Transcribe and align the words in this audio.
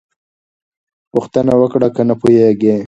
پوښتنه 1.11 1.53
وکړه 1.61 1.87
که 1.95 2.01
نه 2.09 2.15
پوهېږې. 2.21 2.75